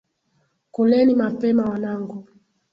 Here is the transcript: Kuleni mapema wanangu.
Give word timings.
Kuleni 0.71 1.15
mapema 1.15 1.65
wanangu. 1.69 2.25